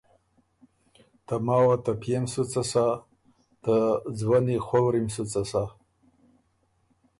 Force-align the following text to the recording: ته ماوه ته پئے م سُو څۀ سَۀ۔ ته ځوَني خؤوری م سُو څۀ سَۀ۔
ته 1.25 1.35
ماوه 1.45 1.75
ته 1.83 1.91
پئے 2.01 2.17
م 2.21 2.25
سُو 2.31 2.43
څۀ 2.51 2.61
سَۀ۔ 2.71 2.85
ته 3.63 3.75
ځوَني 4.19 4.57
خؤوری 4.65 5.01
م 5.05 5.07
سُو 5.15 5.23
څۀ 5.31 5.41
سَۀ۔ 5.51 5.63